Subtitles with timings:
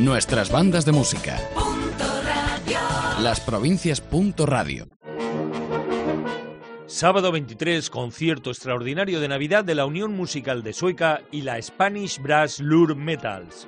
[0.00, 1.38] Nuestras bandas de música.
[3.20, 4.02] Las provincias.
[4.46, 4.88] Radio.
[6.86, 12.18] Sábado 23, concierto extraordinario de Navidad de la Unión Musical de Sueca y la Spanish
[12.18, 13.66] Brass Lure Metals.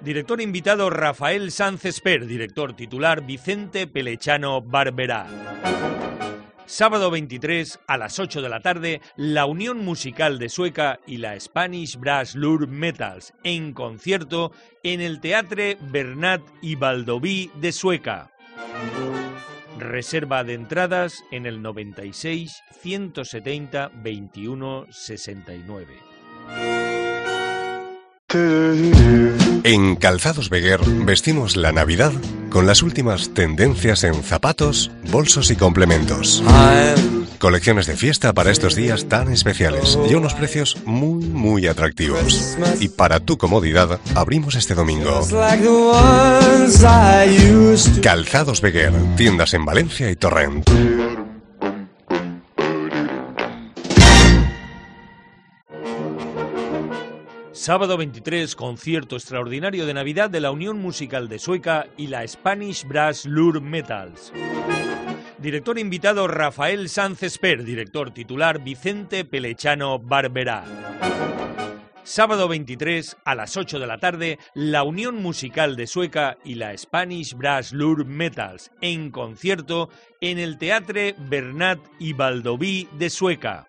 [0.00, 5.26] Director invitado Rafael Sánchez Per, director titular Vicente Pelechano Barberá.
[6.68, 11.40] Sábado 23 a las 8 de la tarde, la Unión Musical de Sueca y la
[11.40, 18.32] Spanish Brass Lure Metals en concierto en el Teatre Bernat y Valdoví de Sueca.
[19.78, 26.87] Reserva de entradas en el 96 170 21 69.
[28.30, 32.12] En Calzados Beguer vestimos la Navidad
[32.50, 36.42] con las últimas tendencias en zapatos, bolsos y complementos.
[37.38, 42.58] Colecciones de fiesta para estos días tan especiales y unos precios muy muy atractivos.
[42.80, 45.26] Y para tu comodidad abrimos este domingo.
[48.02, 50.68] Calzados Beguer, tiendas en Valencia y Torrent.
[57.58, 62.86] Sábado 23, concierto extraordinario de Navidad de la Unión Musical de Sueca y la Spanish
[62.86, 64.32] Brass Lure Metals.
[65.38, 70.64] Director invitado Rafael Sánchez Per, director titular Vicente Pelechano Barberá.
[72.04, 76.78] Sábado 23 a las 8 de la tarde, la Unión Musical de Sueca y la
[76.78, 83.66] Spanish Brass Lure Metals en concierto en el Teatre Bernat y Valdoví de Sueca.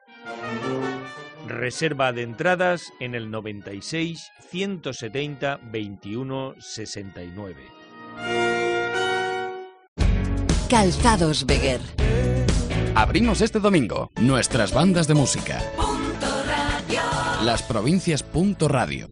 [1.50, 7.56] Reserva de entradas en el 96 170 21 69.
[10.70, 11.82] Calzados Beguer.
[12.94, 15.60] Abrimos este domingo nuestras bandas de música.
[17.44, 18.24] Las provincias.
[18.68, 19.10] Radio.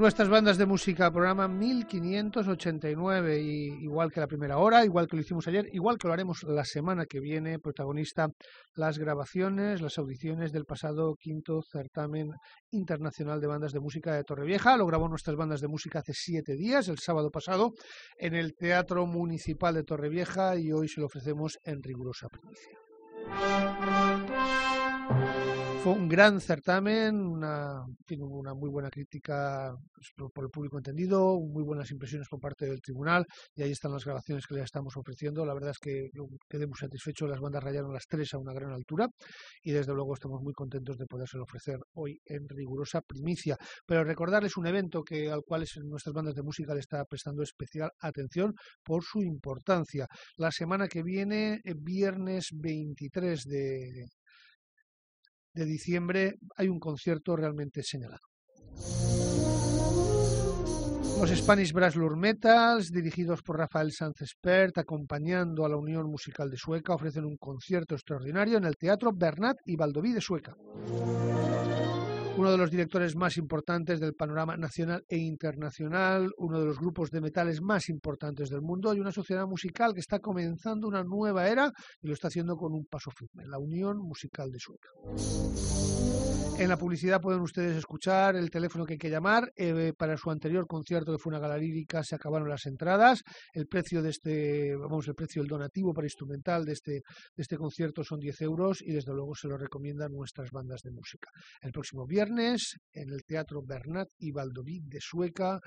[0.00, 5.20] Nuestras bandas de música, programa 1589, y igual que la primera hora, igual que lo
[5.20, 8.28] hicimos ayer, igual que lo haremos la semana que viene, protagonista
[8.74, 12.30] las grabaciones, las audiciones del pasado quinto certamen
[12.70, 14.78] internacional de bandas de música de Torrevieja.
[14.78, 17.74] Lo grabó nuestras bandas de música hace siete días, el sábado pasado,
[18.16, 22.78] en el Teatro Municipal de Torrevieja y hoy se lo ofrecemos en rigurosa primicia.
[25.82, 27.86] Fue un gran certamen, una,
[28.18, 32.82] una muy buena crítica pues, por, el público entendido, muy buenas impresiones por parte del
[32.82, 33.24] tribunal
[33.56, 35.46] y ahí están las grabaciones que le estamos ofreciendo.
[35.46, 36.10] La verdad es que
[36.50, 39.08] quedé muy satisfecho, las bandas rayaron las tres a una gran altura
[39.62, 43.56] y desde luego estamos muy contentos de podérselo ofrecer hoy en rigurosa primicia.
[43.86, 47.90] Pero recordarles un evento que al cual nuestras bandas de música le está prestando especial
[48.00, 48.52] atención
[48.84, 50.06] por su importancia.
[50.36, 54.08] La semana que viene, eh, viernes 23 de,
[55.54, 58.22] de diciembre hay un concierto realmente señalado.
[61.20, 66.48] Los Spanish Brass Lure Metals, dirigidos por Rafael Sánchez Pert, acompañando a la Unión Musical
[66.50, 70.56] de Sueca, ofrecen un concierto extraordinario en el Teatro Bernat y Valdoví de Sueca
[72.40, 77.10] uno de los directores más importantes del panorama nacional e internacional, uno de los grupos
[77.10, 81.46] de metales más importantes del mundo y una sociedad musical que está comenzando una nueva
[81.46, 81.70] era
[82.00, 84.88] y lo está haciendo con un paso firme, la Unión Musical de Sueca.
[86.60, 89.50] En la publicidad pueden ustedes escuchar el teléfono que hay que llamar.
[89.56, 93.22] Eh, para su anterior concierto que fue una gala lírica se acabaron las entradas.
[93.54, 97.00] El precio de este, vamos, el precio del donativo para instrumental de este, de
[97.42, 101.30] este concierto son 10 euros y desde luego se lo recomiendan nuestras bandas de música.
[101.62, 105.60] El próximo viernes en el Teatro Bernat y Valdoví de Sueca,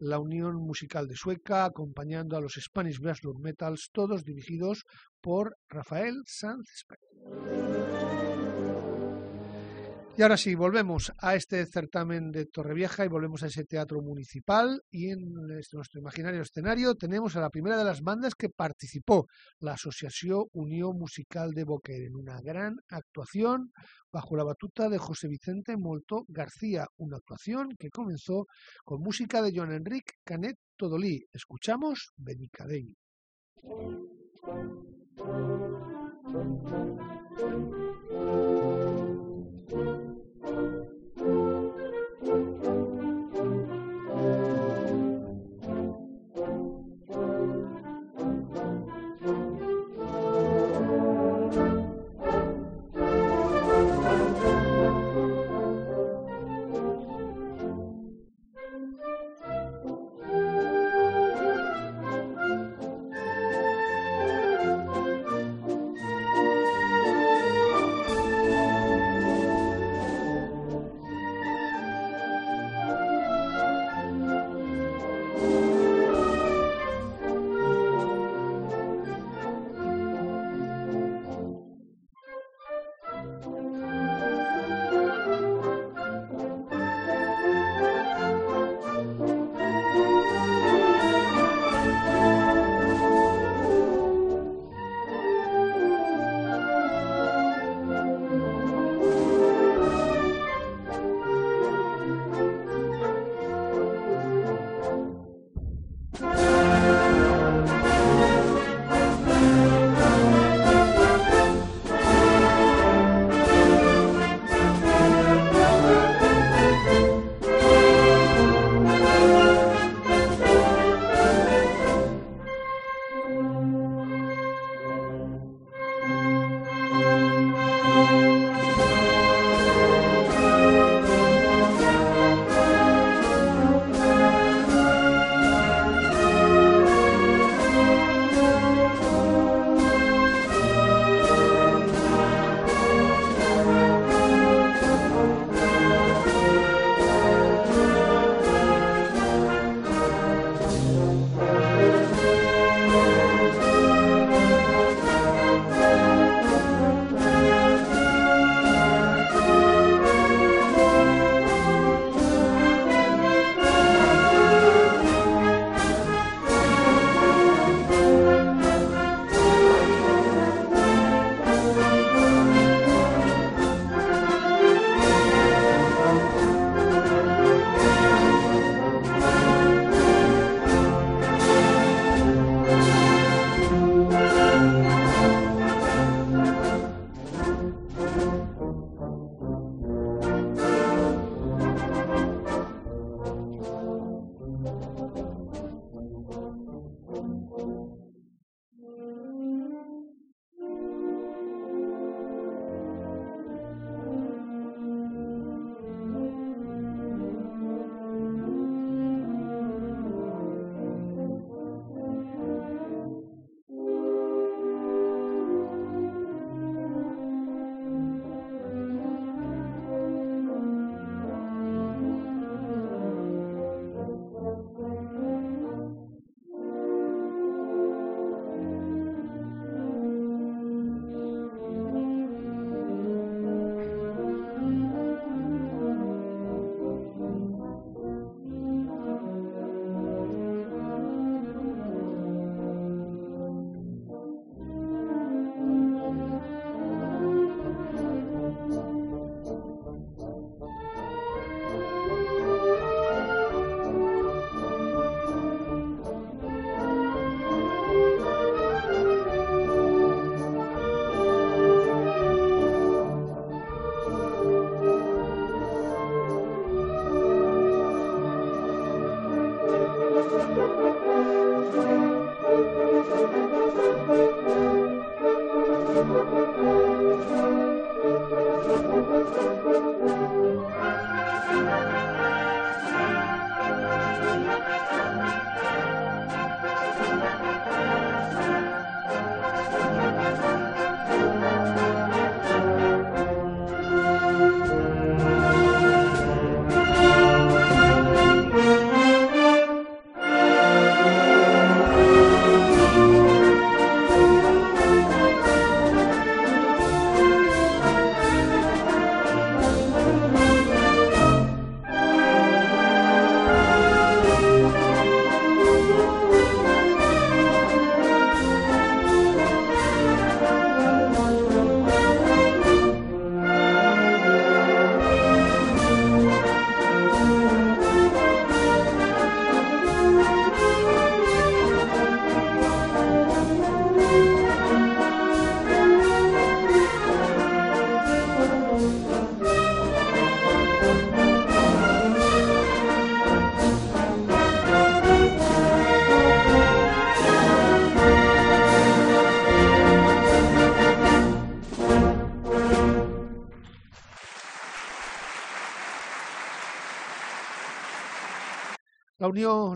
[0.00, 4.82] la Unión Musical de Sueca acompañando a los Spanish Brass Metals, todos dirigidos
[5.20, 6.66] por Rafael Sanz
[10.20, 14.82] y ahora sí, volvemos a este certamen de Torrevieja y volvemos a ese teatro municipal
[14.90, 19.28] y en este, nuestro imaginario escenario tenemos a la primera de las bandas que participó,
[19.60, 23.72] la Asociación Unión Musical de Boquer, en una gran actuación
[24.12, 28.44] bajo la batuta de José Vicente Molto García, una actuación que comenzó
[28.84, 31.24] con música de Joan Enrique Canet Todolí.
[31.32, 32.94] Escuchamos Benicadei.
[39.72, 40.09] La
[40.56, 40.89] Thank you.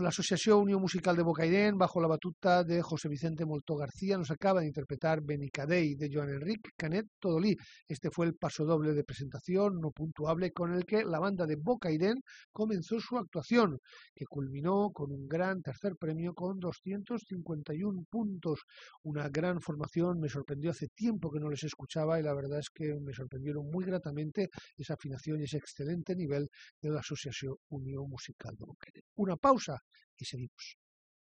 [0.09, 4.59] Asociación Unión Musical de Bocairén, bajo la batuta de José Vicente Molto García, nos acaba
[4.59, 7.55] de interpretar Benicadei de Joan Enrique Canet Todolí.
[7.87, 11.55] Este fue el paso doble de presentación no puntuable con el que la banda de
[11.55, 12.21] Bocairén
[12.51, 13.79] comenzó su actuación,
[14.13, 18.61] que culminó con un gran tercer premio con 251 puntos.
[19.03, 22.69] Una gran formación, me sorprendió hace tiempo que no les escuchaba y la verdad es
[22.69, 26.49] que me sorprendieron muy gratamente esa afinación y ese excelente nivel
[26.81, 29.03] de la Asociación Unión Musical de Bocairén.
[29.15, 29.81] Una pausa
[30.17, 30.77] y seguimos.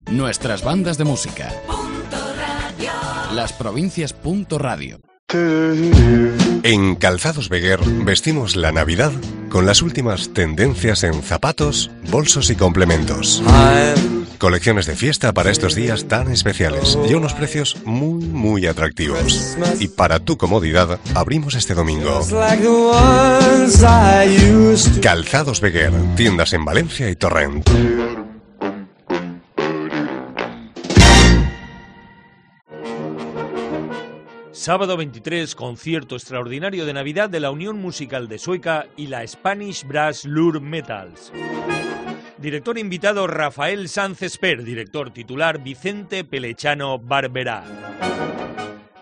[0.06, 1.52] Nuestras bandas de música.
[3.32, 4.14] Las provincias.
[4.58, 5.00] Radio.
[6.62, 9.12] En Calzados Beguer vestimos la Navidad
[9.50, 13.42] con las últimas tendencias en zapatos, bolsos y complementos.
[14.38, 19.56] Colecciones de fiesta para estos días tan especiales y a unos precios muy, muy atractivos.
[19.80, 22.20] Y para tu comodidad, abrimos este domingo.
[25.02, 27.68] Calzados Beguer, tiendas en Valencia y Torrent.
[34.66, 39.86] Sábado 23, concierto extraordinario de Navidad de la Unión Musical de Sueca y la Spanish
[39.86, 41.32] Brass Lure Metals.
[42.38, 47.62] Director invitado Rafael Sanz Esper, director titular Vicente Pelechano Barberá.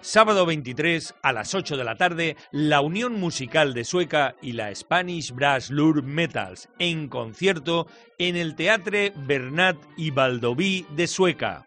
[0.02, 4.74] Sábado 23 a las 8 de la tarde, la Unión Musical de Sueca y la
[4.74, 7.86] Spanish Brass Lure Metals en concierto
[8.18, 11.66] en el Teatre Bernat y Valdoví de Sueca.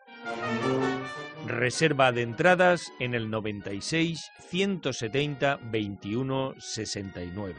[1.48, 7.56] Reserva de entradas en el 96 170 21 69.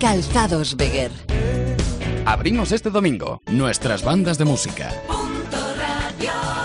[0.00, 1.10] Calzados Beguer.
[2.24, 4.92] Abrimos este domingo nuestras bandas de música.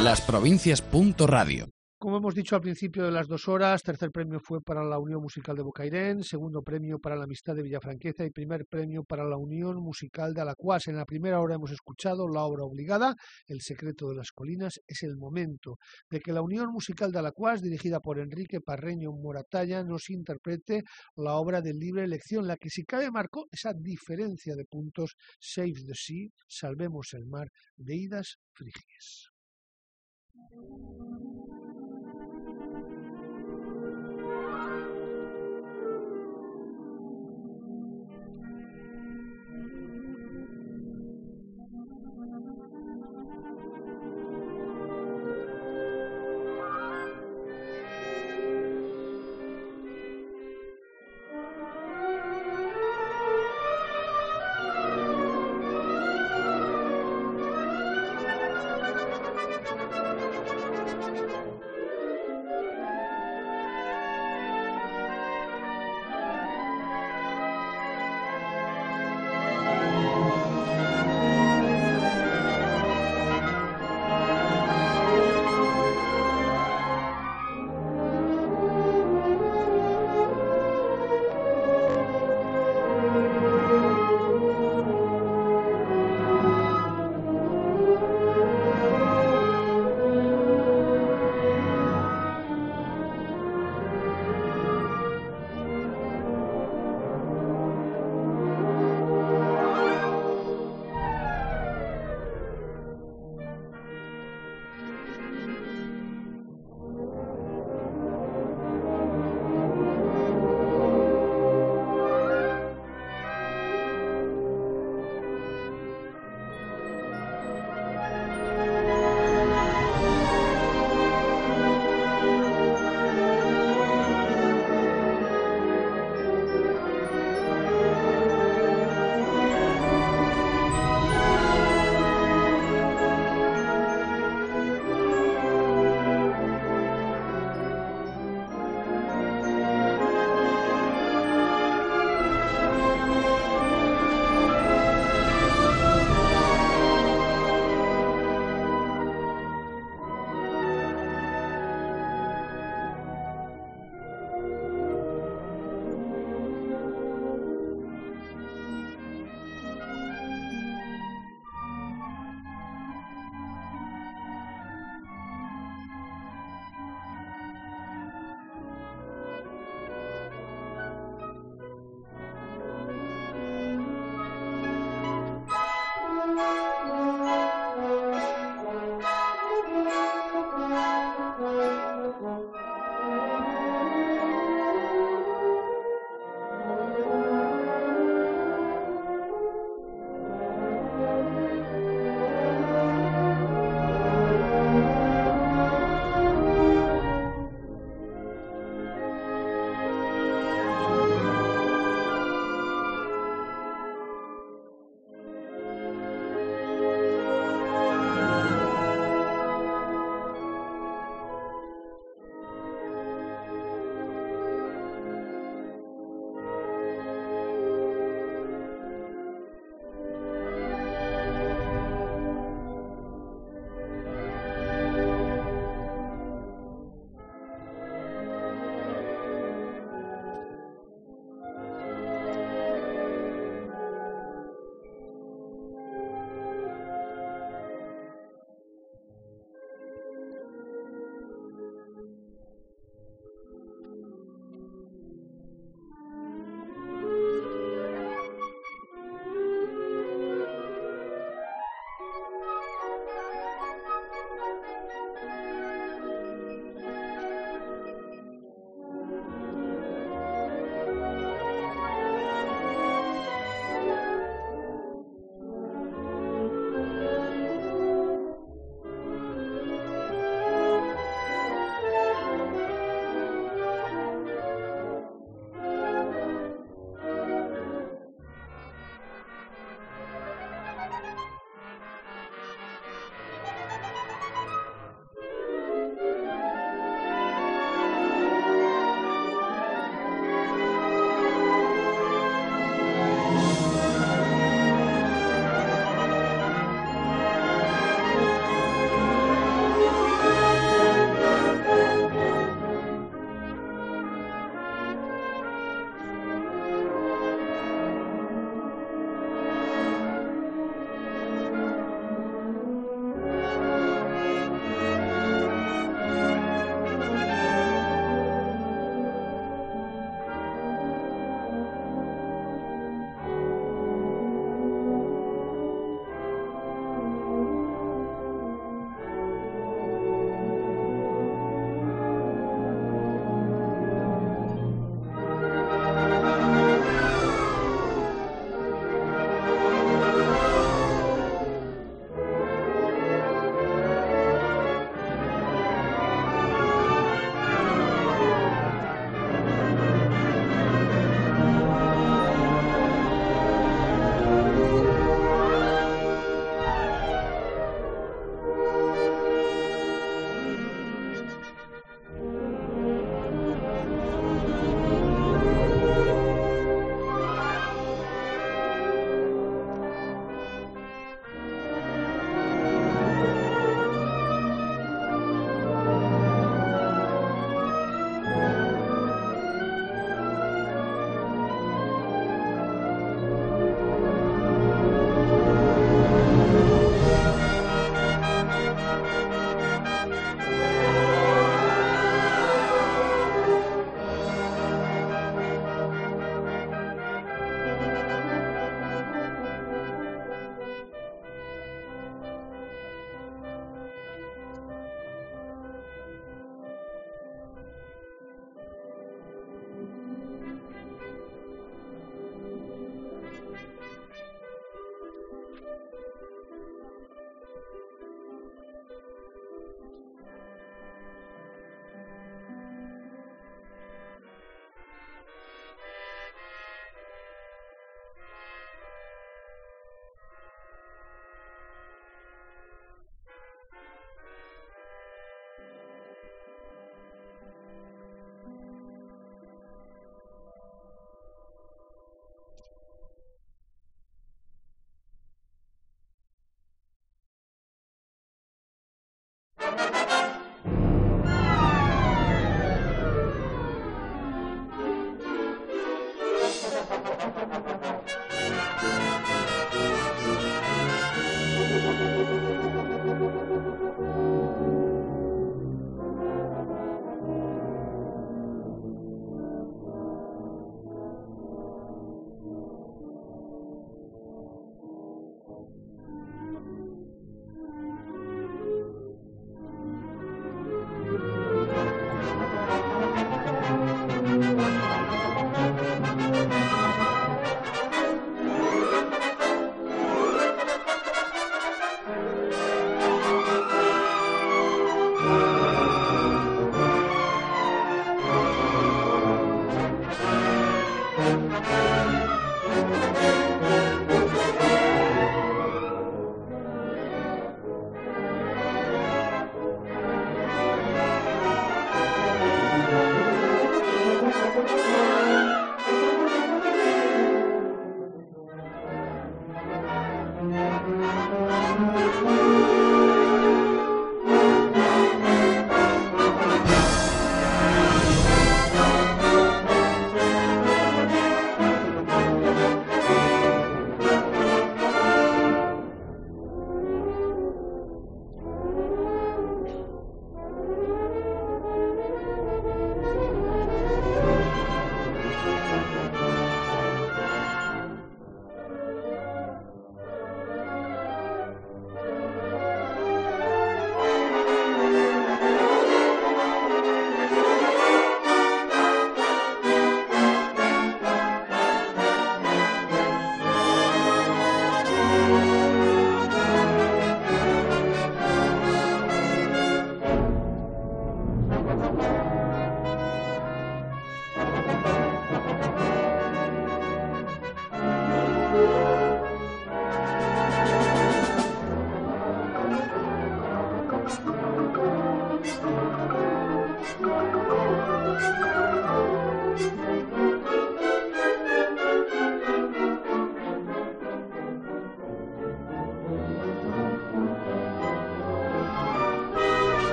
[0.00, 0.84] Las provincias.
[1.26, 1.75] Radio.
[2.06, 5.20] Como hemos dicho al principio de las dos horas, tercer premio fue para la Unión
[5.20, 9.36] Musical de Bocairén, segundo premio para la Amistad de Villafranqueza y primer premio para la
[9.36, 10.86] Unión Musical de Alacuas.
[10.86, 13.16] En la primera hora hemos escuchado la obra obligada,
[13.48, 14.80] El secreto de las colinas.
[14.86, 19.82] Es el momento de que la Unión Musical de Alacuas, dirigida por Enrique Parreño Moratalla,
[19.82, 20.84] nos interprete
[21.16, 25.82] la obra de libre elección, la que si cabe marcó esa diferencia de puntos Save
[25.84, 29.32] the Sea, Salvemos el Mar, de Idas Frigies.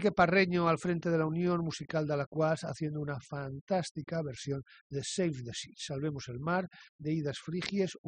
[0.00, 5.02] Enrique Parreño al frente de la Unión Musical de Alacuas haciendo una fantástica versión de
[5.04, 7.98] Save the Sea, Salvemos el Mar, de Idas Frigies.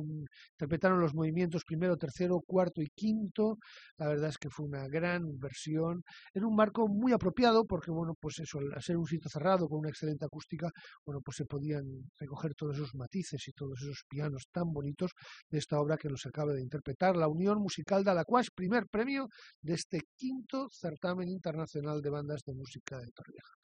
[0.56, 3.58] interpretaron los movimientos primero, tercero, cuarto y quinto.
[3.98, 6.02] La verdad es que fue una gran versión
[6.32, 9.80] en un marco muy apropiado porque, bueno, pues eso, al ser un sitio cerrado con
[9.80, 10.70] una excelente acústica,
[11.04, 11.84] bueno, pues se podían
[12.18, 15.10] recoger todos esos matices y todos esos pianos tan bonitos
[15.50, 19.28] de esta obra que nos acaba de interpretar la Unión Musical de Alacuas, primer premio
[19.60, 23.54] de este quinto certamen internacional de bandas de música de Torrevieja.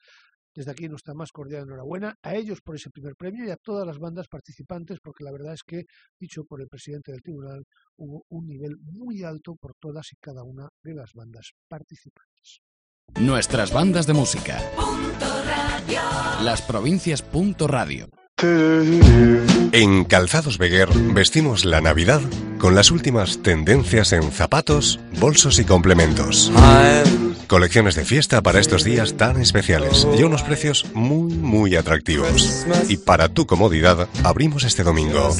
[0.53, 3.85] Desde aquí nuestra más cordial enhorabuena a ellos por ese primer premio y a todas
[3.85, 5.85] las bandas participantes, porque la verdad es que,
[6.19, 7.63] dicho por el presidente del tribunal,
[7.97, 12.59] hubo un nivel muy alto por todas y cada una de las bandas participantes.
[13.19, 14.59] Nuestras bandas de música.
[16.43, 17.23] Las provincias.
[17.59, 18.09] Radio.
[19.71, 22.21] En Calzados Beguer vestimos la Navidad
[22.57, 26.51] con las últimas tendencias en zapatos, bolsos y complementos.
[27.49, 32.67] Colecciones de fiesta para estos días tan especiales y unos precios muy, muy atractivos.
[32.87, 35.31] Y para tu comodidad, abrimos este domingo.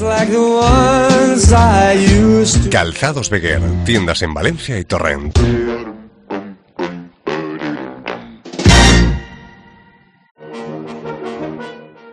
[2.72, 5.38] Calzados Beguer, tiendas en Valencia y Torrent.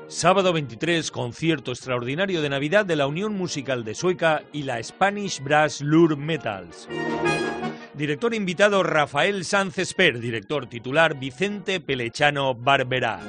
[0.08, 5.42] Sábado 23, concierto extraordinario de Navidad de la Unión Musical de Sueca y la Spanish
[5.42, 6.86] Brass Lure Metals.
[7.96, 13.20] Director invitado Rafael Sánchez Per, director titular Vicente Pelechano Barberá.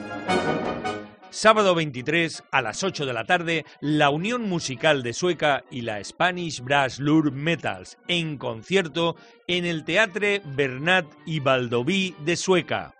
[1.29, 6.03] Sábado 23 a las 8 de la tarde, la Unión Musical de Sueca y la
[6.03, 9.15] Spanish Brass Lure Metals en concierto
[9.47, 12.93] en el Teatre Bernat y Valdoví de Sueca.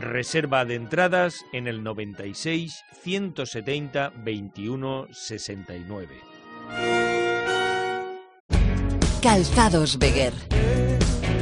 [0.00, 7.13] Reserva de entradas en el 96 170 21 69.
[9.24, 10.34] Calzados Beguer.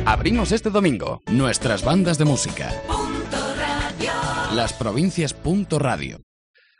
[0.06, 2.70] Abrimos este domingo nuestras bandas de música.
[4.54, 5.34] Las provincias.
[5.80, 6.20] Radio.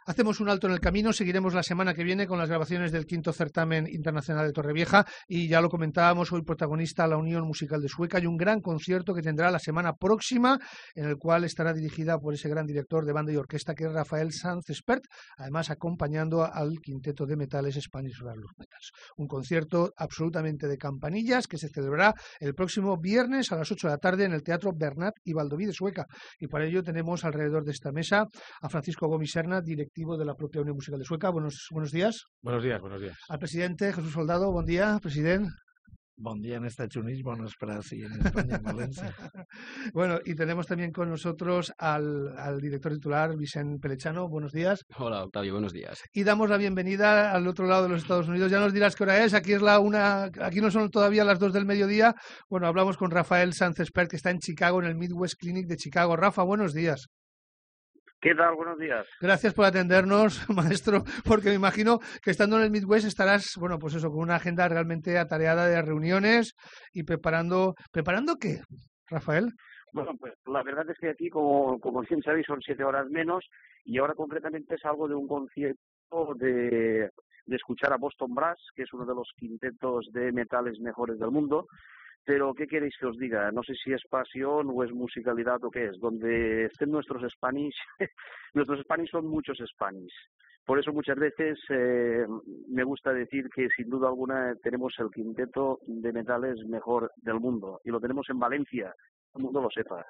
[0.04, 3.06] Hacemos un alto en el camino, seguiremos la semana que viene con las grabaciones del
[3.06, 7.88] quinto certamen internacional de Torrevieja y ya lo comentábamos, hoy protagonista la Unión Musical de
[7.88, 10.58] Sueca y un gran concierto que tendrá la semana próxima
[10.96, 13.92] en el cual estará dirigida por ese gran director de banda y orquesta que es
[13.92, 15.04] Rafael Sanz Espert,
[15.36, 18.90] además acompañando al quinteto de metales Spanish Rarlos Metals.
[19.18, 23.92] Un concierto absolutamente de campanillas que se celebrará el próximo viernes a las 8 de
[23.92, 26.06] la tarde en el Teatro Bernat y Valdoví de Sueca
[26.40, 28.26] y para ello tenemos alrededor de esta mesa
[28.60, 31.28] a Francisco Gómez Serna, director de la propia Unión Musical de Sueca.
[31.28, 32.24] Buenos, buenos días.
[32.40, 33.18] Buenos días, buenos días.
[33.28, 35.50] Al presidente Jesús Soldado, buen día, presidente.
[36.16, 39.14] Buen día en esta Unidos, buenos para en España, en Valencia.
[39.92, 44.28] bueno, y tenemos también con nosotros al, al, director titular, Vicente Pelechano.
[44.28, 44.82] Buenos días.
[44.96, 46.00] Hola, Octavio, buenos días.
[46.12, 48.50] Y damos la bienvenida al otro lado de los Estados Unidos.
[48.50, 49.34] Ya nos dirás qué hora es.
[49.34, 52.14] Aquí es la una, aquí no son todavía las dos del mediodía.
[52.48, 55.76] Bueno, hablamos con Rafael Sánchez Per, que está en Chicago, en el Midwest Clinic de
[55.76, 56.16] Chicago.
[56.16, 57.08] Rafa, buenos días.
[58.22, 58.54] ¿Qué tal?
[58.54, 59.04] Buenos días.
[59.20, 63.96] Gracias por atendernos, maestro, porque me imagino que estando en el Midwest estarás, bueno, pues
[63.96, 66.54] eso, con una agenda realmente atareada de reuniones
[66.92, 68.60] y preparando, ¿preparando qué,
[69.08, 69.48] Rafael?
[69.92, 73.44] Bueno, pues la verdad es que aquí, como, como bien sabéis, son siete horas menos
[73.84, 77.10] y ahora concretamente salgo de un concierto de,
[77.46, 81.32] de escuchar a Boston Brass, que es uno de los quintetos de metales mejores del
[81.32, 81.66] mundo,
[82.24, 83.50] pero ¿qué queréis que os diga?
[83.50, 85.98] No sé si es pasión o es musicalidad o qué es.
[85.98, 87.76] Donde estén nuestros Spanish,
[88.54, 90.14] nuestros Spanish son muchos Spanish.
[90.64, 92.24] Por eso muchas veces eh,
[92.68, 97.80] me gusta decir que sin duda alguna tenemos el quinteto de metales mejor del mundo
[97.84, 98.94] y lo tenemos en Valencia,
[99.34, 100.06] el mundo lo sepa.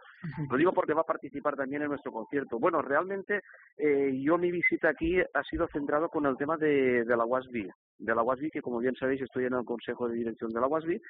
[0.51, 2.59] Lo digo porque va a participar también en nuestro concierto.
[2.59, 3.41] Bueno, realmente
[3.79, 7.71] eh, yo mi visita aquí ha sido centrado con el tema de, de la WASB,
[7.99, 10.67] de la WASB que como bien sabéis estoy en el consejo de dirección de la
[10.67, 11.01] WASB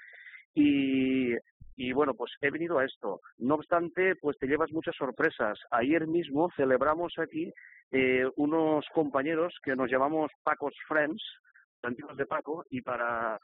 [0.55, 1.35] y,
[1.77, 3.21] y bueno, pues he venido a esto.
[3.39, 5.59] No obstante, pues te llevas muchas sorpresas.
[5.71, 7.53] Ayer mismo celebramos aquí
[7.91, 11.23] eh, unos compañeros que nos llamamos Paco's Friends,
[11.83, 13.39] antiguos de Paco, y para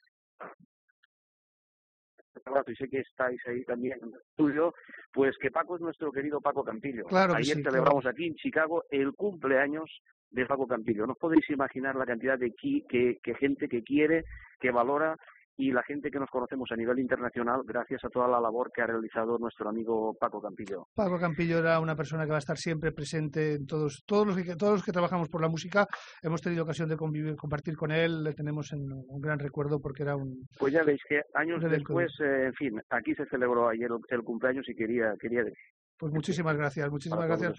[2.66, 4.74] y sé que estáis ahí también en el estudio,
[5.12, 7.04] pues que Paco es nuestro querido Paco Campillo.
[7.04, 9.90] Claro Ayer celebramos aquí en Chicago el cumpleaños
[10.30, 11.06] de Paco Campillo.
[11.06, 14.24] No os podéis imaginar la cantidad de que, que gente que quiere,
[14.60, 15.16] que valora
[15.58, 18.80] y la gente que nos conocemos a nivel internacional gracias a toda la labor que
[18.80, 20.86] ha realizado nuestro amigo Paco Campillo.
[20.94, 24.36] Paco Campillo era una persona que va a estar siempre presente en todos todos los
[24.36, 25.86] que todos los que trabajamos por la música.
[26.22, 30.04] Hemos tenido ocasión de convivir compartir con él le tenemos en un gran recuerdo porque
[30.04, 33.90] era un pues ya veis que años después eh, en fin aquí se celebró ayer
[34.10, 35.58] el, cumpleaños y quería quería decir.
[35.98, 37.54] Pues muchísimas gracias muchísimas gracias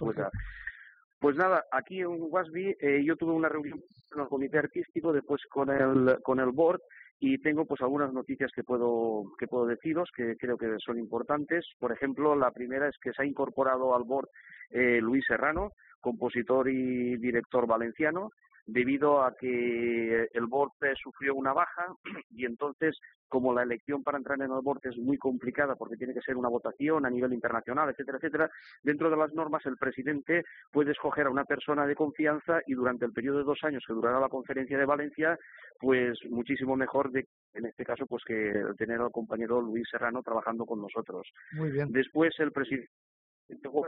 [1.19, 5.41] Pues nada, aquí en Wasby eh, yo tuve una reunión con el comité artístico, después
[5.49, 6.79] con el, con el board,
[7.19, 11.65] y tengo pues algunas noticias que puedo que puedo deciros que creo que son importantes.
[11.79, 14.29] Por ejemplo, la primera es que se ha incorporado al board
[14.69, 18.31] eh, Luis Serrano, compositor y director valenciano,
[18.71, 21.93] debido a que el board sufrió una baja
[22.29, 22.97] y entonces
[23.27, 26.35] como la elección para entrar en el board es muy complicada porque tiene que ser
[26.35, 28.49] una votación a nivel internacional, etcétera, etcétera,
[28.83, 33.05] dentro de las normas el presidente puede escoger a una persona de confianza y durante
[33.05, 35.37] el periodo de dos años que durará la conferencia de Valencia,
[35.79, 40.65] pues muchísimo mejor de, en este caso, pues que tener al compañero Luis Serrano trabajando
[40.65, 41.27] con nosotros.
[41.53, 41.91] Muy bien.
[41.91, 42.89] Después el presidente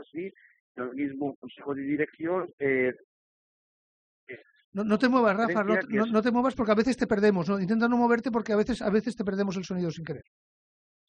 [0.00, 0.32] así,
[0.76, 2.94] el mismo consejo de dirección eh,
[4.72, 7.48] no, te muevas, Rafa, no, te muevas porque a veces te perdemos.
[7.48, 7.60] ¿no?
[7.60, 10.24] Intenta no moverte porque a veces, a veces te perdemos el sonido sin querer.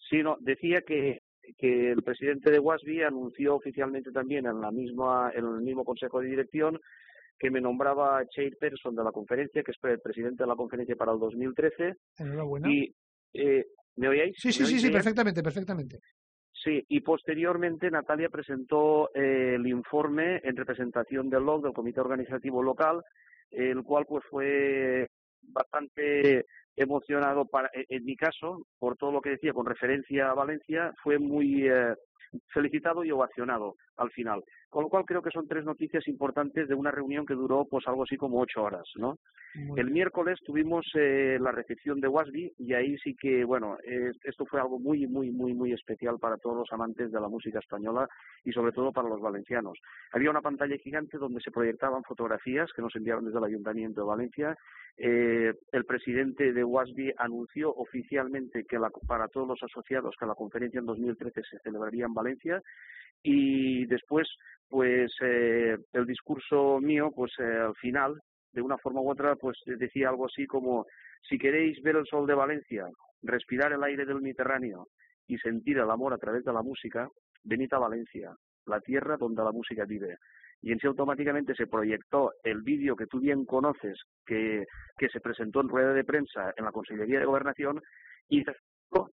[0.10, 1.22] Sí, no, decía que,
[1.58, 6.20] que el presidente de WASBI anunció oficialmente también en, la misma, en el mismo consejo
[6.20, 6.80] de dirección
[7.40, 11.14] que me nombraba chairperson de la conferencia, que es el presidente de la conferencia para
[11.14, 11.96] el 2013.
[12.20, 12.72] Enhorabuena.
[12.72, 12.94] Y,
[13.34, 14.36] eh, ¿Me oíais?
[14.38, 16.00] Sí, sí, sí, sí, perfectamente, perfectamente.
[16.64, 22.64] Sí, y posteriormente Natalia presentó eh, el informe en representación del LOC, del Comité Organizativo
[22.64, 23.02] Local,
[23.54, 25.08] el cual pues fue
[25.42, 26.46] bastante
[26.76, 31.20] emocionado para, en mi caso por todo lo que decía con referencia a Valencia fue
[31.20, 31.94] muy eh,
[32.48, 34.44] felicitado y ovacionado al final
[34.74, 37.88] con lo cual creo que son tres noticias importantes de una reunión que duró pues
[37.88, 39.20] algo así como ocho horas, ¿no?
[39.78, 43.78] el miércoles tuvimos eh, la recepción de Wasby y ahí sí que, bueno,
[44.24, 47.60] esto fue algo muy, muy, muy, muy especial para todos los amantes de la música
[47.60, 48.10] española
[48.44, 49.78] y sobre todo para los valencianos.
[50.12, 54.08] Había una pantalla gigante donde se proyectaban fotografías que nos enviaron desde el Ayuntamiento de
[54.08, 54.58] Valencia.
[54.98, 60.80] Eh, el presidente de Wasby anunció oficialmente que para todos los asociados que la conferencia
[60.80, 62.60] en 2013 se celebraría en Valencia
[63.24, 64.28] y después
[64.74, 68.20] pues eh, el discurso mío, pues eh, al final,
[68.52, 70.88] de una forma u otra, pues decía algo así como,
[71.30, 72.88] si queréis ver el sol de Valencia,
[73.22, 74.88] respirar el aire del Mediterráneo
[75.28, 77.08] y sentir el amor a través de la música,
[77.44, 80.18] venid a Valencia, la tierra donde la música vive.
[80.60, 84.64] Y en sí automáticamente se proyectó el vídeo que tú bien conoces, que,
[84.98, 87.80] que se presentó en rueda de prensa en la Consellería de Gobernación,
[88.28, 88.44] y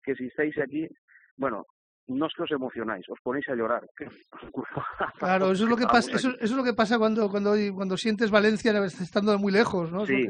[0.04, 0.88] que si estáis aquí,
[1.36, 1.66] bueno,
[2.08, 3.88] no es que os emocionáis, os ponéis a llorar.
[5.20, 8.32] Claro, eso es lo que pasa, eso, es lo que pasa cuando, cuando, cuando sientes
[8.32, 10.06] Valencia estando muy lejos, ¿no?
[10.06, 10.28] Sí,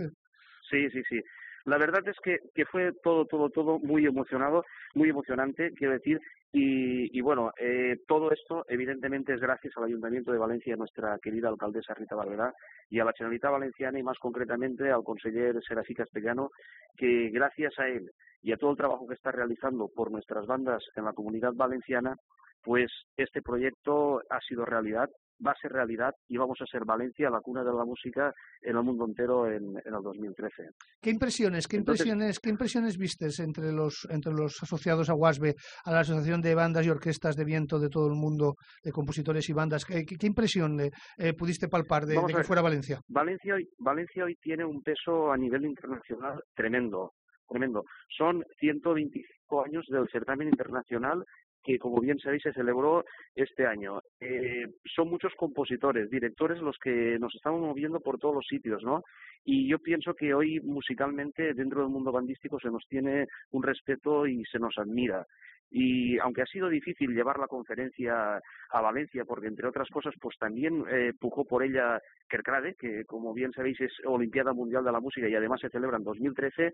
[0.69, 1.21] sí, sí, sí.
[1.65, 4.63] La verdad es que, que fue todo, todo, todo muy emocionado,
[4.95, 6.19] muy emocionante, quiero decir,
[6.51, 11.17] y, y bueno, eh, todo esto evidentemente es gracias al Ayuntamiento de Valencia, a nuestra
[11.21, 12.53] querida alcaldesa Rita Barberá,
[12.89, 16.49] y a la Generalitat Valenciana y más concretamente al conseller Serafí Castellano,
[16.95, 18.09] que gracias a él
[18.41, 22.15] y a todo el trabajo que está realizando por nuestras bandas en la comunidad valenciana,
[22.63, 25.09] pues este proyecto ha sido realidad,
[25.45, 28.75] va a ser realidad y vamos a ser Valencia, la cuna de la música en
[28.77, 30.69] el mundo entero en, el 2013.
[31.01, 35.91] ¿Qué impresiones, qué impresiones, qué impresiones vistes entre los entre los asociados a WASBE, a
[35.91, 39.53] la Asociación de Bandas y Orquestas de Viento de todo el mundo, de compositores y
[39.53, 39.85] bandas?
[39.85, 42.99] ¿Qué, impresión eh, pudiste palpar de, de que fuera Valencia?
[43.07, 47.13] Valencia hoy, Valencia hoy tiene un peso a nivel internacional tremendo
[47.47, 47.83] tremendo.
[48.09, 51.23] Son 125 años del certamen internacional
[51.67, 53.03] que, como bien sabéis, se celebró
[53.35, 53.99] este año.
[54.21, 59.03] Eh, son muchos compositores, directores los que nos estamos moviendo por todos los sitios, ¿no?
[59.43, 64.25] Y yo pienso que hoy musicalmente dentro del mundo bandístico se nos tiene un respeto
[64.25, 65.25] y se nos admira
[65.69, 68.39] y aunque ha sido difícil llevar la conferencia
[68.69, 73.33] a Valencia, porque entre otras cosas, pues también eh, pujó por ella Kerkrade, que como
[73.33, 76.71] bien sabéis es Olimpiada Mundial de la Música y además se celebra en 2013,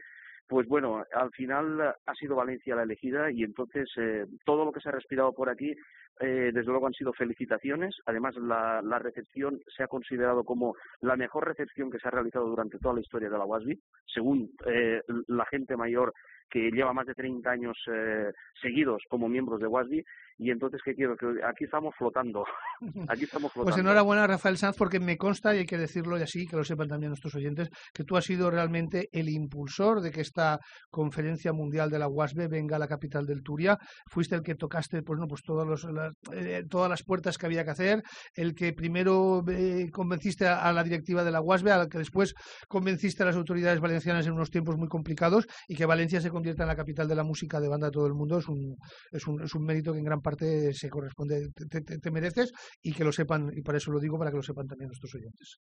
[0.47, 4.81] pues bueno, al final ha sido Valencia la elegida y entonces eh, todo lo que
[4.81, 5.73] se ha respirado por aquí,
[6.19, 7.95] eh, desde luego han sido felicitaciones.
[8.05, 12.77] Además, la, recepción se ha considerado como la mejor recepción que se ha realizado durante
[12.77, 16.13] toda la historia de la WASBI, según eh, la gente mayor
[16.53, 18.31] que lleva más de 30 años eh,
[18.61, 20.05] seguidos como miembros de WASDI
[20.37, 22.45] y entonces qué quiero que aquí estamos flotando.
[23.07, 23.63] Aquí estamos pues flotando.
[23.63, 26.63] pues enhorabuena Rafael Sanz porque me consta y hay que decirlo y así que lo
[26.63, 31.53] sepan también nuestros oyentes que tú has sido realmente el impulsor de que esta conferencia
[31.53, 33.77] mundial de la WASB venga a la capital del Turia.
[34.09, 37.63] Fuiste el que tocaste pues no pues todas las, eh, todas las puertas que había
[37.63, 38.03] que hacer
[38.35, 42.33] el que primero eh, convenciste a, la directiva de la WASB al que después
[42.67, 46.63] convenciste a las autoridades valencianas en unos tiempos muy complicados y que Valencia se convierta
[46.63, 48.75] en la capital de la música de banda de todo el mundo es un,
[49.13, 53.05] es un, es un mérito que en gran parte se corresponde, te, mereces y que
[53.05, 55.57] lo sepan, y para eso lo digo, para que lo sepan también nuestros oyentes.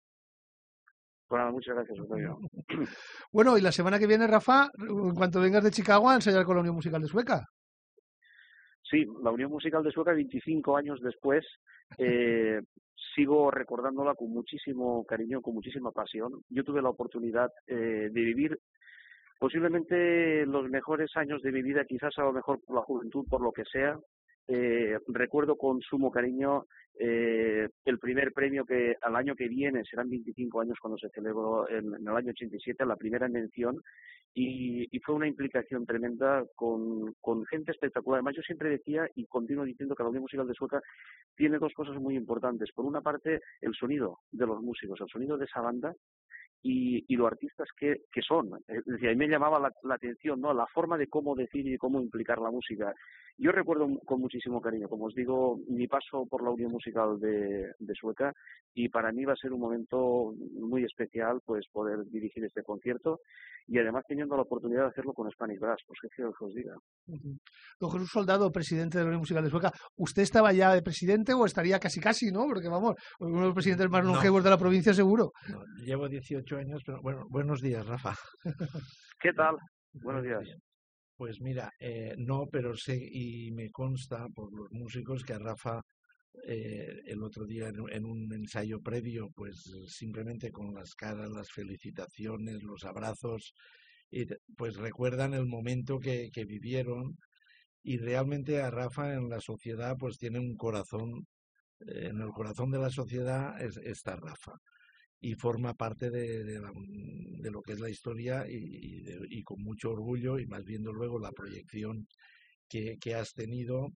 [1.29, 2.39] Bueno, muchas gracias, Antonio.
[3.31, 6.55] bueno, y la semana que viene, Rafa, en cuanto vengas de Chicago, a ensayar con
[6.55, 7.45] la Unión Musical de Sueca.
[8.81, 11.45] Sí, la Unión Musical de Sueca, 25 años después,
[11.99, 12.59] eh,
[13.15, 16.41] sigo recordándola con muchísimo cariño, con muchísima pasión.
[16.49, 18.57] Yo tuve la oportunidad eh, de vivir
[19.41, 23.41] Posiblemente los mejores años de mi vida, quizás a lo mejor por la juventud, por
[23.41, 23.97] lo que sea,
[24.47, 26.67] eh, recuerdo con sumo cariño
[26.99, 31.67] eh, el primer premio que al año que viene, serán 25 años cuando se celebró
[31.67, 33.81] en, el año 87, la primera mención,
[34.35, 37.15] y, fue una implicación tremenda con,
[37.49, 38.19] gente espectacular.
[38.19, 40.83] Además, yo siempre decía y continuo diciendo que la Unión Musical de Sueca
[41.35, 42.71] tiene dos cosas muy importantes.
[42.75, 45.95] Por una parte, el sonido de los músicos, el sonido de esa banda,
[46.63, 48.51] y, y los artistas que, que son.
[48.67, 50.53] Es decir, a mí me llamaba la, atención ¿no?
[50.53, 52.93] la forma de cómo decir y cómo implicar la música.
[53.37, 57.71] Yo recuerdo con muchísimo cariño, como os digo, mi paso por la Unión Musical de,
[57.79, 58.33] de Sueca
[58.73, 63.19] y para mí va a ser un momento muy especial pues poder dirigir este concierto
[63.67, 66.53] y además teniendo la oportunidad de hacerlo con Spanish Brass, pues qué quiero que os
[66.53, 66.75] diga.
[67.79, 71.33] Don Jesús Soldado, presidente de la Unión Musical de Sueca, ¿usted estaba ya de presidente
[71.33, 72.45] o estaría casi casi, no?
[72.45, 75.31] Porque vamos, uno de los presidentes más longevos de la provincia seguro.
[75.83, 78.15] llevo 18 años, pero bueno, buenos días, Rafa.
[79.19, 79.57] ¿Qué tal?
[79.93, 80.47] Buenos días.
[81.17, 85.81] Pues mira, eh, no, pero sé y me consta por los músicos que a Rafa
[86.47, 92.63] eh, el otro día en, un ensayo previo, pues simplemente con las caras, las felicitaciones,
[92.63, 93.53] los abrazos,
[94.09, 94.25] y
[94.55, 97.17] pues recuerdan el momento que, que vivieron
[97.83, 101.27] y realmente a Rafa en la sociedad pues tiene un corazón,
[101.81, 104.53] eh, en el corazón de la sociedad es, está Rafa
[105.21, 110.39] y forma parte de, de, lo que es la historia y, y, con mucho orgullo
[110.39, 112.07] y más viendo luego la proyección
[112.67, 113.91] que, que has tenido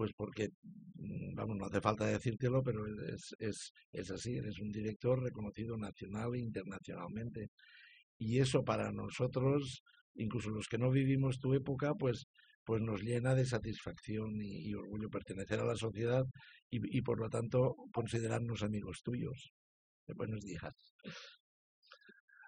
[0.00, 0.48] pues porque,
[0.94, 5.76] mm, vamos, no hace falta decírtelo, pero es, es, es así, eres un director reconocido
[5.76, 7.50] nacional e internacionalmente.
[8.18, 9.82] Y eso para nosotros,
[10.14, 12.26] incluso los que no vivimos tu época, pues,
[12.64, 16.24] pues nos llena de satisfacción y, orgullo pertenecer a la sociedad
[16.70, 19.52] y, y, por lo tanto considerarnos amigos tuyos.
[20.14, 20.62] Buenos días.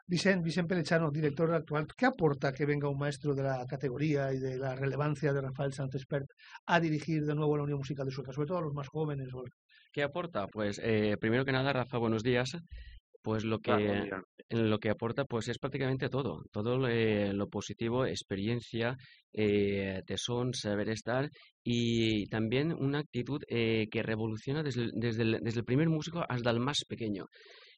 [0.06, 4.38] Vicente, Vicente Pelechano, director actual, ¿qué aporta que venga un maestro de la categoría y
[4.38, 6.28] de la relevancia de Rafael Sánchez Pert
[6.66, 9.28] a dirigir de nuevo la Unión Musical de Sueca, sobre todo a los más jóvenes?
[9.92, 10.48] ¿Qué aporta?
[10.48, 12.56] Pues eh, primero que nada, Rafa, buenos días.
[13.22, 14.10] Pues lo que,
[14.50, 18.96] lo que aporta pues es prácticamente todo, todo eh, lo positivo, experiencia,
[19.32, 21.30] eh, tesón, saber estar
[21.62, 26.50] y también una actitud eh, que revoluciona desde, desde, el, desde el primer músico hasta
[26.50, 27.26] el más pequeño.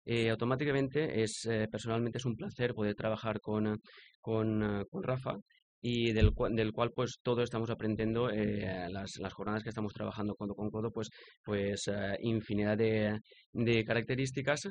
[0.06, 3.80] Eh, automáticamente es eh, personalmente es un placer poder trabajar con,
[4.20, 5.36] con, con Rafa
[5.80, 10.54] y del, del cual pues todos estamos aprendiendo las, las, jornadas que estamos trabajando codo
[10.54, 11.10] con codo pues
[11.42, 11.90] pues
[12.20, 13.20] infinidad de,
[13.52, 14.68] de, características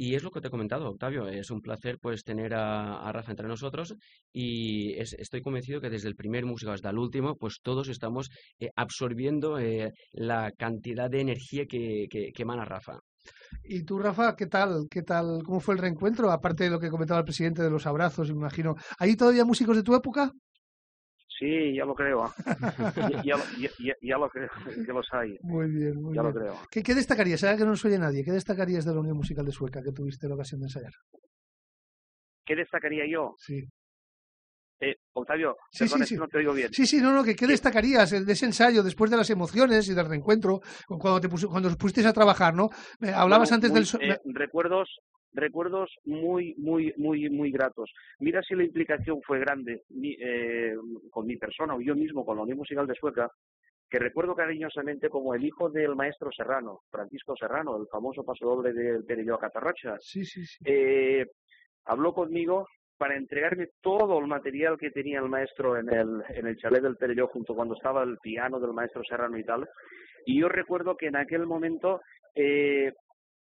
[0.00, 3.32] y es lo que te he comentado Octavio es un placer pues tener a, Rafa
[3.32, 3.94] entre nosotros
[4.32, 8.30] y estoy convencido que desde el primer músico hasta el último pues todos estamos
[8.76, 9.58] absorbiendo
[10.12, 12.98] la cantidad de energía que, que, que emana Rafa
[13.62, 14.86] y tú, Rafa, ¿qué tal?
[14.90, 15.42] ¿Qué tal?
[15.44, 16.30] ¿Cómo fue el reencuentro?
[16.30, 18.76] Aparte de lo que comentaba el presidente de los abrazos, imagino.
[18.98, 20.32] ¿Hay todavía músicos de tu época?
[21.40, 22.30] Sí, ya lo creo.
[23.24, 23.36] ya,
[24.02, 24.50] ya, lo creo,
[24.86, 25.38] que los hay.
[25.40, 26.54] Muy bien, muy ya lo creo.
[26.70, 27.40] ¿Qué, ¿Qué, destacarías?
[27.40, 28.22] que no nos oye nadie.
[28.22, 30.92] ¿Qué destacarías de la Unión Musical de Sueca que tuviste la ocasión de ensayar?
[32.44, 33.36] ¿Qué destacaría yo?
[33.38, 33.66] Sí.
[34.82, 36.72] Eh, Octavio, sí, sí, no te oigo bien.
[36.72, 39.94] Sí, sí, no, no, que ¿qué destacarías de ese ensayo después de las emociones y
[39.94, 42.70] del reencuentro, cuando te cuando os pusisteis a trabajar, ¿no?
[43.14, 43.84] hablabas antes del...
[44.00, 44.88] Eh, recuerdos
[45.32, 47.90] recuerdos muy, muy, muy, muy gratos.
[48.18, 50.74] Mira si la implicación fue grande eh,
[51.10, 53.30] con mi persona o yo mismo con la Unión Musical de Sueca,
[53.88, 58.72] que recuerdo cariñosamente como el hijo del maestro Serrano, Francisco Serrano, el famoso paso doble
[58.72, 59.96] del Perelló a Catarracha.
[59.98, 60.62] Sí, sí, sí.
[60.64, 61.26] Eh,
[61.84, 62.66] habló conmigo
[62.96, 66.96] para entregarme todo el material que tenía el maestro en el, en el chalet del
[66.96, 69.68] Perelló, junto cuando estaba el piano del maestro Serrano y tal.
[70.26, 72.00] Y yo recuerdo que en aquel momento
[72.34, 72.92] eh,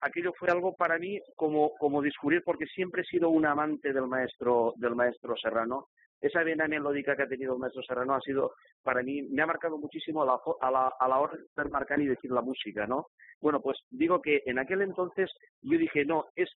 [0.00, 4.06] aquello fue algo para mí como, como descubrir, porque siempre he sido un amante del
[4.06, 5.88] maestro, del maestro Serrano.
[6.20, 9.46] Esa vena melódica que ha tenido el maestro Serrano ha sido, para mí, me ha
[9.46, 12.86] marcado muchísimo a la, a la, a la hora de marcar y decir la música,
[12.86, 13.06] ¿no?
[13.40, 15.30] Bueno, pues digo que en aquel entonces
[15.62, 16.50] yo dije, no, es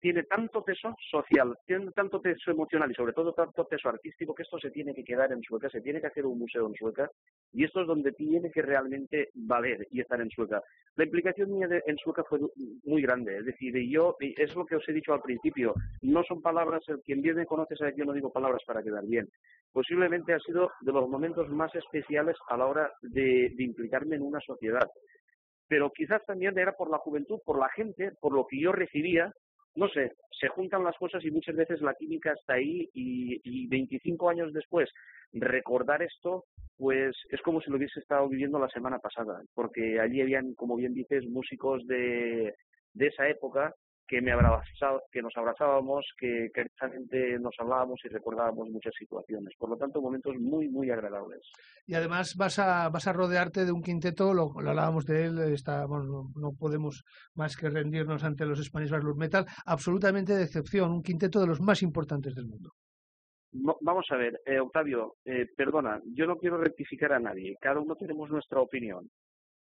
[0.00, 4.42] tiene tanto peso social, tiene tanto peso emocional y sobre todo tanto peso artístico que
[4.42, 7.10] esto se tiene que quedar en Sueca, se tiene que hacer un museo en Sueca
[7.52, 10.62] y esto es donde tiene que realmente valer y estar en Sueca.
[10.96, 12.38] La implicación mía en Sueca fue
[12.84, 16.42] muy grande, es decir, yo, es lo que os he dicho al principio, no son
[16.42, 19.28] palabras, el quien bien me conoce sabe que yo no digo palabras para quedar bien.
[19.72, 24.40] Posiblemente ha sido de los momentos más especiales a la hora de implicarme en una
[24.40, 24.88] sociedad
[25.68, 29.32] pero quizás también era por la juventud, por la gente, por lo que yo recibía
[29.78, 33.66] no sé, se juntan las cosas y muchas veces la química está ahí y, y
[33.68, 34.90] 25 años después
[35.32, 36.44] recordar esto,
[36.76, 40.74] pues es como si lo hubiese estado viviendo la semana pasada, porque allí habían, como
[40.74, 42.54] bien dices, músicos de,
[42.94, 43.72] de esa época
[44.08, 46.50] que me abrazaba, que nos abrazábamos, que
[46.80, 49.54] gente nos hablábamos y recordábamos muchas situaciones.
[49.58, 51.40] Por lo tanto, momentos muy, muy agradables.
[51.86, 55.84] Y además vas a, vas a rodearte de un quinteto, lo, hablábamos de él, está,
[55.86, 57.04] bueno, no, podemos
[57.34, 61.60] más que rendirnos ante los Spanish Blues Metal, absolutamente de excepción, un quinteto de los
[61.60, 62.70] más importantes del mundo.
[63.82, 67.94] vamos a ver, eh, Octavio, eh, perdona, yo no quiero rectificar a nadie, cada uno
[67.94, 69.08] tenemos nuestra opinión.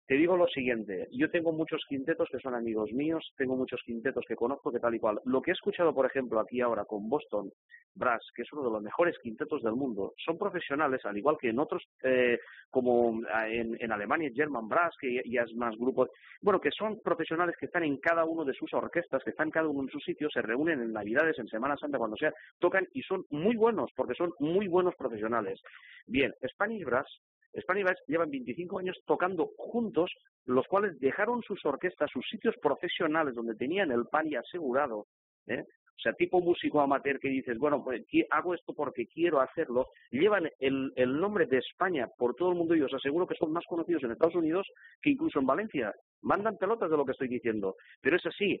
[0.06, 4.22] Te digo lo siguiente, yo tengo muchos quintetos que son amigos míos, tengo muchos quintetos
[4.28, 5.18] que conozco que tal y cual.
[5.24, 7.50] Lo que he escuchado, por ejemplo, aquí ahora con Boston
[7.94, 11.48] Brass, que es uno de los mejores quintetos del mundo, son profesionales, al igual que
[11.48, 12.38] en otros, eh,
[12.68, 16.10] como ah, en, Alemania, German Brass, que ya es más grupos,
[16.42, 19.68] bueno, que son profesionales que están en cada uno de sus orquestas, que están cada
[19.68, 23.00] uno en su sitio, se reúnen en Navidades, en Semana Santa, cuando sea, tocan y
[23.04, 25.62] son muy buenos, porque son muy buenos profesionales.
[26.06, 27.06] Bien, Spanish Brass
[27.54, 30.10] Y Bass llevan 25 años tocando juntos,
[30.44, 35.06] los cuales dejaron sus orquestas, sus sitios profesionales donde tenían el pan y asegurado,
[35.46, 35.64] ¿eh?
[35.96, 40.50] o sea, tipo músico amateur que dices, bueno, pues hago esto porque quiero hacerlo, llevan
[40.58, 43.64] el, el, nombre de España por todo el mundo y os aseguro que son más
[43.66, 44.66] conocidos en Estados Unidos
[45.00, 45.92] que incluso en Valencia.
[46.22, 48.60] Mandan pelotas de lo que estoy diciendo, pero es así.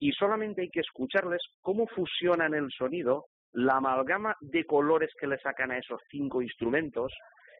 [0.00, 5.38] Y solamente hay que escucharles cómo fusionan el sonido, la amalgama de colores que le
[5.38, 7.12] sacan a esos cinco instrumentos.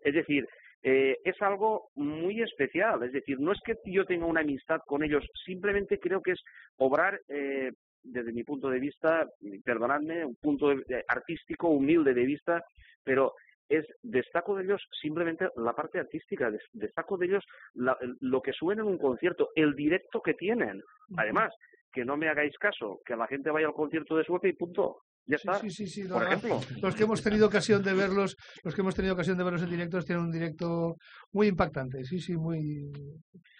[0.02, 0.48] Es decir,
[0.82, 3.02] eh, es algo muy especial.
[3.02, 6.40] Es decir, no es que yo tenga una amistad con ellos, simplemente creo que es
[6.76, 7.72] obrar, eh,
[8.02, 9.28] desde mi punto de vista,
[9.64, 10.74] perdonadme, un punto
[11.06, 12.64] artístico, humilde de vista,
[13.04, 13.34] pero
[13.68, 18.88] es destaco de ellos simplemente la parte artística, destaco de ellos lo que suena en
[18.88, 20.82] un concierto, el directo que tienen.
[21.16, 21.54] Además,
[21.92, 24.98] que no me hagáis caso, que la gente vaya al concierto de suerte y punto.
[25.26, 25.54] Ya está.
[25.54, 26.60] Sí, sí, sí, por ejemplo.
[26.80, 29.70] Los que hemos tenido ocasión de verlos, los que hemos tenido ocasión de verlos en
[29.70, 30.96] directo tienen un directo
[31.32, 32.90] muy impactante, sí, sí, muy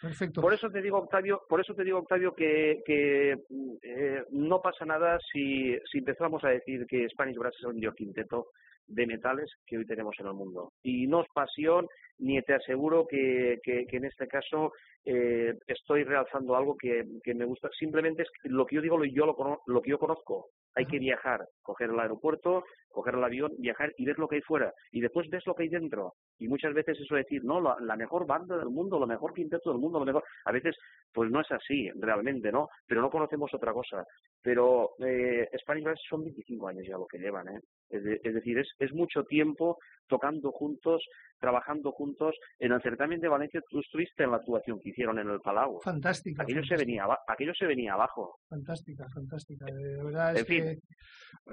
[0.01, 0.41] perfecto.
[0.41, 3.37] Por eso te digo, Octavio, por eso te digo, Octavio, que, que
[3.83, 8.49] eh, no pasa nada si, si empezamos a decir que Spanish Brass es un quinteto
[8.87, 10.73] de metales que hoy tenemos en el mundo.
[10.83, 11.87] Y no es pasión,
[12.19, 14.73] ni te aseguro que, que, en este caso
[15.05, 17.69] eh, estoy realzando algo que, que, me gusta.
[17.79, 20.49] Simplemente es lo que yo digo, lo, yo lo, lo que yo conozco.
[20.75, 24.43] Hay que viajar, coger el aeropuerto, coger el avión, viajar y ver lo que hay
[24.43, 24.73] fuera.
[24.91, 26.15] Y después ves lo que hay dentro.
[26.39, 29.81] Y muchas veces eso decir, no, la, mejor banda del mundo, lo mejor quinteto del
[29.81, 30.25] mundo, lo mejor.
[30.45, 30.77] A veces,
[31.13, 32.69] pues no es así, realmente, ¿no?
[32.87, 34.05] Pero no conocemos otra cosa.
[34.43, 37.61] Pero eh, Spanish son 25 años ya lo que llevan, ¿eh?
[37.89, 39.79] Es, decir, es, es mucho tiempo
[40.13, 41.03] tocando juntos,
[41.41, 42.37] trabajando juntos.
[42.59, 45.81] En el certamen de Valencia tú estuviste en la actuación que hicieron en el Palau.
[45.83, 46.43] Fantástica.
[46.43, 48.37] Aquello, Se, venía, aquello se venía abajo.
[48.47, 49.65] Fantástica, fantástica.
[49.65, 50.59] De verdad es que,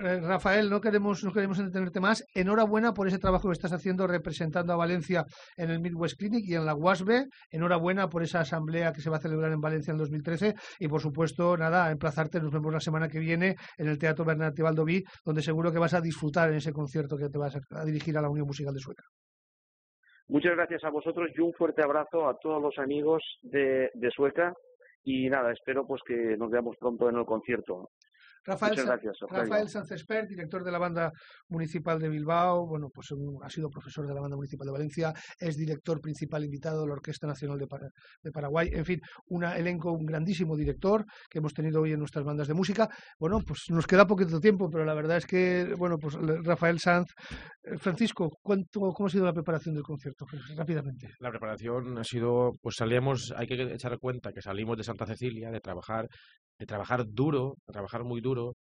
[0.03, 2.25] eh, Rafael, no queremos, no queremos entretenerte más.
[2.35, 5.23] Enhorabuena por ese trabajo que estás haciendo representando a Valencia
[5.55, 7.27] en el Midwest Clinic y en la UASB.
[7.49, 10.99] Enhorabuena por esa asamblea que se va a celebrar en Valencia en 2013 y por
[10.99, 15.41] supuesto, nada, emplazarte, nos vemos la semana que viene en el Teatro Bernat Valdoví, donde
[15.41, 18.29] seguro que vas a disfrutar en ese concierto que te vas a dirigir a la
[18.29, 19.03] Unión Musical de Sueca.
[20.27, 24.53] Muchas gracias a vosotros y un fuerte abrazo a todos los amigos de, de Sueca
[25.03, 27.89] y nada, espero pues que nos veamos pronto en el concierto.
[28.45, 28.75] Rafael,
[29.29, 29.67] Rafael
[30.27, 31.11] director de la banda
[31.49, 33.07] municipal de Bilbao, bueno, pues
[33.43, 36.93] ha sido profesor de la banda municipal de Valencia, es director principal invitado de la
[36.93, 41.93] Orquesta Nacional de, Paraguay, en fin, un elenco, un grandísimo director que hemos tenido hoy
[41.93, 42.89] en nuestras bandas de música.
[43.19, 47.07] Bueno, pues nos queda poquito tiempo, pero la verdad es que, bueno, pues Rafael Sanz,
[47.63, 50.25] eh, Francisco, ¿cuánto, ¿cómo ha sido la preparación del concierto?
[50.29, 51.09] Pues, rápidamente.
[51.19, 55.51] La preparación ha sido, pues salíamos, hay que echar cuenta que salimos de Santa Cecilia,
[55.51, 56.07] de trabajar
[56.59, 58.57] de trabajar duro, de trabajar muy duro,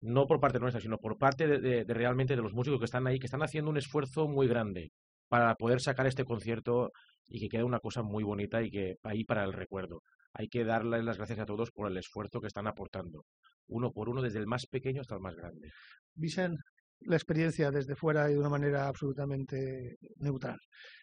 [0.00, 3.18] no por parte nuestra, sino por parte de, realmente de los músicos que están ahí,
[3.18, 4.90] que están haciendo un esfuerzo muy grande
[5.28, 6.90] para poder sacar este concierto
[7.26, 10.02] y que quede una cosa muy bonita y que ahí para el recuerdo.
[10.32, 13.24] Hay que darles las gracias a todos por el esfuerzo que están aportando,
[13.68, 15.70] uno por uno, desde el más pequeño hasta el más grande.
[17.00, 20.58] La experiencia desde fuera y de una manera absolutamente neutral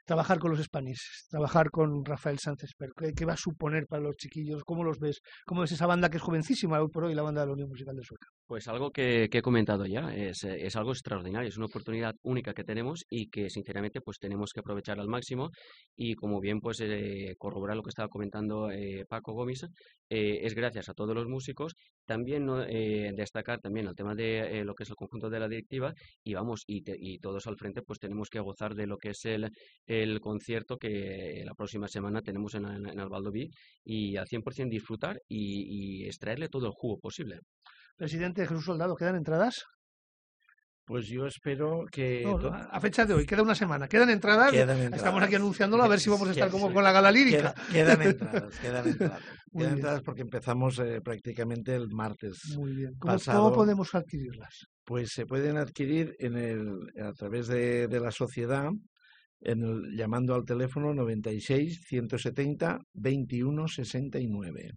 [0.06, 2.72] trabajar con los Spanish, trabajar con Rafael Sánchez
[3.16, 4.64] ¿qué, va a suponer para los chiquillos?
[4.64, 5.20] ¿Cómo los ves?
[5.46, 7.70] ¿Cómo ves esa banda que es jovencísima hoy por hoy, la banda de la Unión
[7.70, 8.28] Musical de Sueca?
[8.46, 12.64] Pues algo que, he comentado ya, es, es, algo extraordinario, es una oportunidad única que
[12.64, 15.50] tenemos y que sinceramente pues tenemos que aprovechar al máximo
[15.96, 19.66] y como bien pues eh, corroborar lo que estaba comentando eh, Paco Gómez,
[20.10, 21.74] eh, es gracias a todos los músicos,
[22.06, 22.46] también
[23.16, 25.94] destacar también el tema de lo que es el conjunto de la directiva
[26.24, 29.26] y vamos, y, y todos al frente pues tenemos que gozar de lo que es
[29.26, 29.50] el
[29.86, 33.50] el concierto que la próxima semana tenemos en, en, Valdoví
[33.84, 37.40] y al 100% disfrutar y, y extraerle todo el jugo posible.
[37.98, 39.64] Presidente Jesús Soldado, ¿quedan entradas?
[40.86, 42.24] Pues yo espero que...
[42.72, 43.88] a fecha de hoy, queda una semana.
[43.88, 44.54] ¿Quedan entradas?
[44.54, 47.56] Estamos aquí anunciándolo a ver si vamos a estar como con la gala lírica.
[47.72, 49.22] quedan entradas, quedan entradas.
[49.58, 52.56] quedan entradas porque empezamos eh, prácticamente el martes.
[52.56, 52.94] Muy bien.
[53.00, 54.68] ¿Cómo, podemos adquirirlas?
[54.84, 58.70] Pues se pueden adquirir en el, a través de, de la sociedad
[59.42, 64.72] en el, llamando al teléfono 96 170 21 69.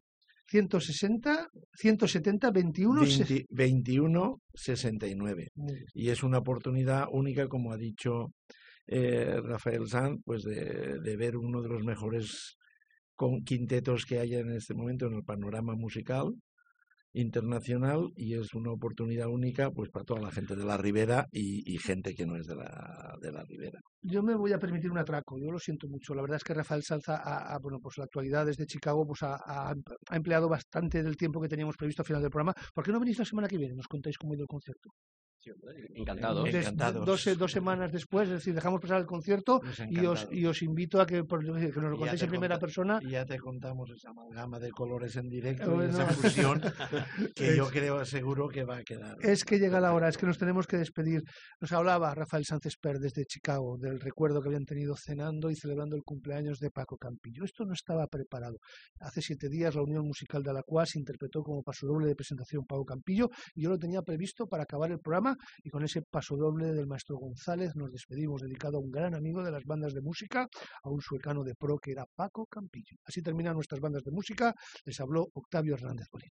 [0.49, 3.03] 160, 170, 21,
[3.51, 5.49] 21 69.
[5.95, 8.33] Y es una oportunidad única, como ha dicho
[8.87, 12.57] eh, Rafael Sanz, pues de, de, ver uno de los mejores
[13.15, 16.35] con quintetos que haya en este momento en el panorama musical
[17.13, 21.79] internacional y es una oportunidad única pues para toda la gente de la Ribera y,
[21.79, 23.81] gente que no es de la, de la Ribera.
[24.03, 26.15] Yo me voy a permitir un atraco, yo lo siento mucho.
[26.15, 29.37] La verdad es que Rafael Salza, ha, bueno, pues la actualidad desde Chicago pues ha,
[29.47, 29.75] ha,
[30.11, 32.55] empleado bastante del tiempo que teníamos previsto al final del programa.
[32.75, 33.75] ¿Por qué no venís la semana que viene?
[33.75, 34.91] Nos contáis cómo ha ido el concierto.
[35.95, 37.07] Encantados.
[37.07, 41.01] Dos, dos, semanas después, es decir, dejamos pasar el concierto y os, y os invito
[41.01, 42.99] a que, que nos lo contéis en primera persona.
[43.03, 46.61] Y ya te contamos esa amalgama de colores en directo, esa fusión
[47.35, 49.17] que yo creo seguro que va a quedar.
[49.21, 51.23] Es que llega la hora, es que nos tenemos que despedir.
[51.61, 55.97] Nos hablaba Rafael Sánchez Per desde Chicago del recuerdo que habían tenido cenando y celebrando
[55.97, 57.45] el cumpleaños de Paco Campillo.
[57.45, 58.59] Esto no estaba preparado.
[59.01, 62.85] Hace siete días la Unión Musical de Alacuas interpretó como paso doble de presentación Paco
[62.85, 64.99] Campillo y yo lo tenía previsto para acabar el
[65.63, 69.43] y con ese paso doble del maestro González nos despedimos dedicado a un gran amigo
[69.43, 70.49] de las bandas de música,
[70.83, 72.97] a un suecano de pro que era Paco Campillo.
[73.05, 74.55] Así terminan nuestras bandas de música.
[74.85, 76.31] Les habló Octavio Hernández Bolín.